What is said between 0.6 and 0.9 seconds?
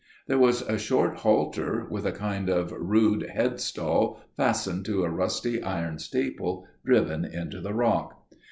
a